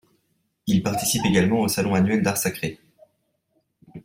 [0.65, 2.79] Il participe également au Salon annuel d’art sacré.